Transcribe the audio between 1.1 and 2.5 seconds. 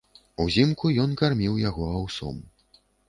карміў яго аўсом.